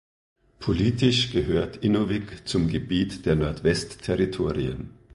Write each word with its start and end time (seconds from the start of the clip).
Politisch 0.57 1.29
gehört 1.31 1.77
Inuvik 1.83 2.47
zum 2.47 2.67
Gebiet 2.69 3.27
der 3.27 3.35
Nordwest-Territorien. 3.35 4.95